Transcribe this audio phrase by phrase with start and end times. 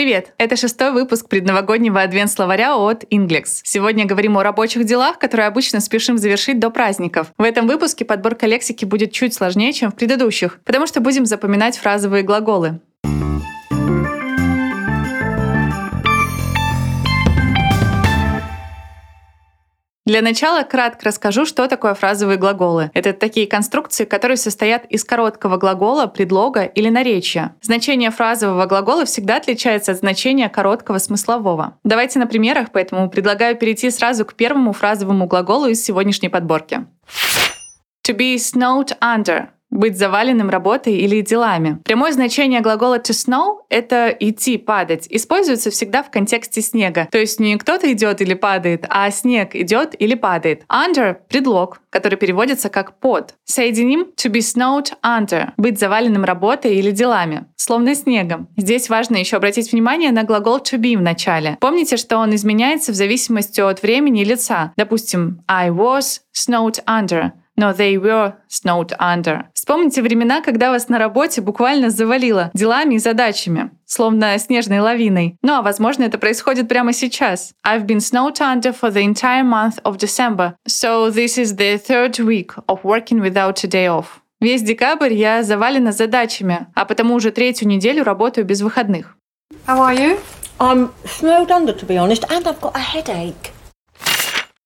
[0.00, 0.32] Привет!
[0.38, 3.60] Это шестой выпуск предновогоднего адвент-словаря от Inglex.
[3.64, 7.34] Сегодня говорим о рабочих делах, которые обычно спешим завершить до праздников.
[7.36, 11.76] В этом выпуске подборка лексики будет чуть сложнее, чем в предыдущих, потому что будем запоминать
[11.76, 12.80] фразовые глаголы.
[20.10, 22.90] Для начала кратко расскажу, что такое фразовые глаголы.
[22.94, 27.54] Это такие конструкции, которые состоят из короткого глагола, предлога или наречия.
[27.62, 31.78] Значение фразового глагола всегда отличается от значения короткого смыслового.
[31.84, 36.86] Давайте на примерах, поэтому предлагаю перейти сразу к первому фразовому глаголу из сегодняшней подборки.
[38.04, 41.78] To be snowed under быть заваленным работой или делами.
[41.84, 45.06] Прямое значение глагола to snow— это идти, падать.
[45.08, 47.08] Используется всегда в контексте снега.
[47.10, 50.64] То есть не кто-то идет или падает, а снег идет или падает.
[50.68, 53.34] Under— предлог, который переводится как под.
[53.44, 57.46] Соединим to be snowed under— быть заваленным работой или делами.
[57.56, 58.48] Словно снегом.
[58.56, 61.56] Здесь важно еще обратить внимание на глагол to be в начале.
[61.60, 64.72] Помните, что он изменяется в зависимости от времени и лица.
[64.76, 69.44] Допустим, I was snowed under но they were snowed under.
[69.70, 75.36] Вспомните времена, когда вас на работе буквально завалило делами и задачами, словно снежной лавиной.
[75.42, 77.52] Ну а возможно это происходит прямо сейчас.
[77.64, 82.18] I've been snowed under for the entire month of December, so this is the third
[82.18, 84.06] week of working without a day off.
[84.40, 89.14] Весь декабрь я завалена задачами, а потому уже третью неделю работаю без выходных.
[89.68, 90.18] How are you?
[90.58, 93.52] I'm snowed under, to be honest, and I've got a headache.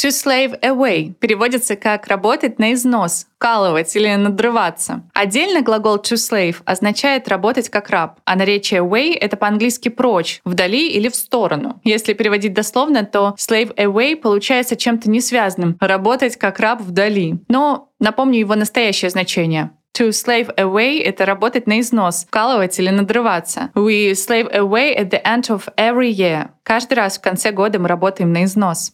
[0.00, 5.02] To slave away переводится как работать на износ, вкалывать или надрываться.
[5.12, 10.88] Отдельно глагол to slave означает работать как раб, а наречие away— это по-английски прочь, вдали
[10.88, 11.80] или в сторону.
[11.82, 17.40] Если переводить дословно, то slave away получается чем-то несвязанным— работать как раб вдали.
[17.48, 19.72] Но напомню его настоящее значение.
[19.98, 23.70] To slave away— это работать на износ, вкалывать или надрываться.
[23.74, 26.50] We slave away at the end of every year.
[26.62, 28.92] Каждый раз в конце года мы работаем на износ.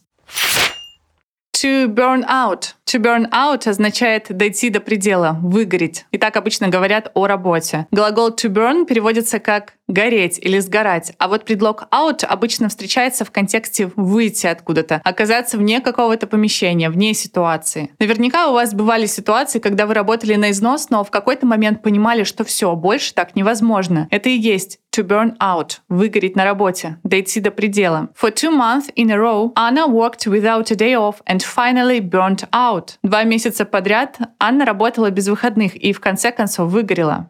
[1.59, 2.73] To burn out.
[2.91, 6.05] To burn out означает дойти до предела, выгореть.
[6.11, 7.87] И так обычно говорят о работе.
[7.91, 13.31] Глагол to burn переводится как гореть или сгорать, а вот предлог out обычно встречается в
[13.31, 17.91] контексте выйти откуда-то, оказаться вне какого-то помещения, вне ситуации.
[17.99, 22.23] Наверняка у вас бывали ситуации, когда вы работали на износ, но в какой-то момент понимали,
[22.23, 24.07] что все, больше так невозможно.
[24.09, 28.09] Это и есть to burn out— выгореть на работе, дойти до предела.
[28.19, 32.45] For two months in a row, Anna worked without a day off and finally burnt
[32.51, 32.74] out.
[33.03, 37.29] Два месяца подряд Анна работала без выходных и в конце концов выгорела.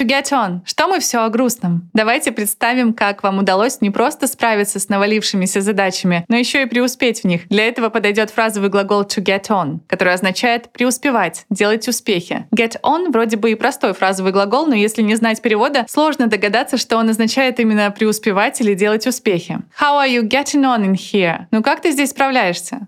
[0.00, 0.60] To get on.
[0.64, 1.90] Что мы все о грустном?
[1.92, 7.20] Давайте представим, как вам удалось не просто справиться с навалившимися задачами, но еще и преуспеть
[7.20, 7.48] в них.
[7.48, 12.46] Для этого подойдет фразовый глагол to get on, который означает преуспевать, делать успехи.
[12.54, 16.78] Get on вроде бы и простой фразовый глагол, но если не знать перевода, сложно догадаться,
[16.78, 19.58] что он означает именно преуспевать или делать успехи.
[19.78, 21.46] How are you getting on in here?
[21.50, 22.86] Ну как ты здесь справляешься?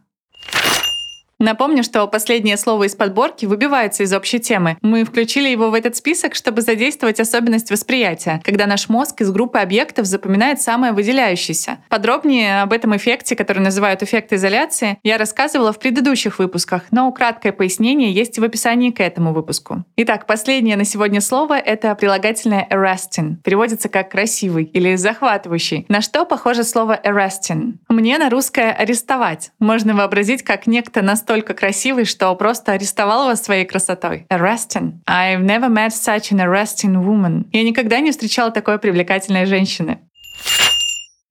[1.42, 4.76] Напомню, что последнее слово из подборки выбивается из общей темы.
[4.80, 9.58] Мы включили его в этот список, чтобы задействовать особенность восприятия, когда наш мозг из группы
[9.58, 11.78] объектов запоминает самое выделяющееся.
[11.88, 17.50] Подробнее об этом эффекте, который называют эффект изоляции, я рассказывала в предыдущих выпусках, но краткое
[17.50, 19.82] пояснение есть в описании к этому выпуску.
[19.96, 23.38] Итак, последнее на сегодня слово— это прилагательное arresting.
[23.42, 25.86] Переводится как «красивый» или «захватывающий».
[25.88, 27.78] На что похоже слово arresting?
[27.88, 29.50] Мне на русское «арестовать».
[29.58, 34.26] Можно вообразить, как некто настолько настолько красивый, что просто арестовал вас своей красотой.
[34.28, 35.00] Arresting.
[35.08, 37.46] I've never met such an arresting woman.
[37.52, 39.98] Я никогда не встречала такой привлекательной женщины.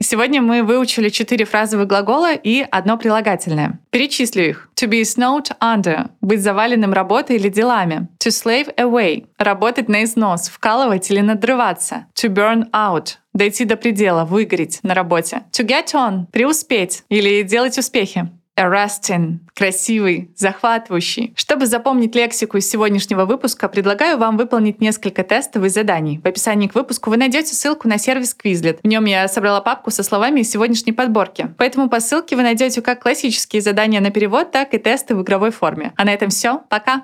[0.03, 3.79] Сегодня мы выучили четыре фразовых глагола и одно прилагательное.
[3.91, 4.69] Перечислю их.
[4.75, 8.07] To be snowed under— быть заваленным работой или делами.
[8.17, 12.07] To slave away— работать на износ, вкалывать или надрываться.
[12.15, 15.43] To burn out— дойти до предела, выгореть на работе.
[15.51, 21.33] To get on— преуспеть или делать успехи arresting, красивый, захватывающий.
[21.35, 26.19] Чтобы запомнить лексику из сегодняшнего выпуска, предлагаю вам выполнить несколько тестовых заданий.
[26.23, 28.79] В описании к выпуску вы найдете ссылку на сервис Quizlet.
[28.83, 31.53] В нем я собрала папку со словами из сегодняшней подборки.
[31.57, 35.51] Поэтому по ссылке вы найдете как классические задания на перевод, так и тесты в игровой
[35.51, 35.93] форме.
[35.95, 36.61] А на этом все.
[36.69, 36.99] Пока!